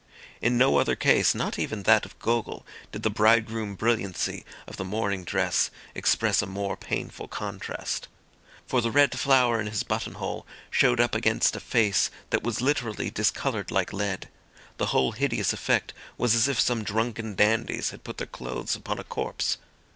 [0.41, 4.83] In no other case, not even that of Gogol, did the bridegroom brilliancy of the
[4.83, 8.07] morning dress express a more painful contrast.
[8.65, 12.61] For the red flower in his button hole showed up against a face that was
[12.61, 14.27] literally discoloured like lead;
[14.77, 18.97] the whole hideous effect was as if some drunken dandies had put their clothes upon
[18.97, 19.59] a corpse.